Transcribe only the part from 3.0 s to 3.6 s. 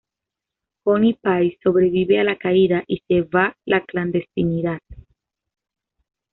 se va